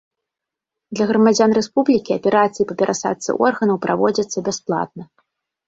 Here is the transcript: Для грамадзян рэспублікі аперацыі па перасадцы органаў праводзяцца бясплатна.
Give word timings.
Для 0.95 1.05
грамадзян 1.11 1.51
рэспублікі 1.59 2.17
аперацыі 2.19 2.67
па 2.73 2.79
перасадцы 2.81 3.29
органаў 3.47 3.77
праводзяцца 3.87 4.47
бясплатна. 4.51 5.03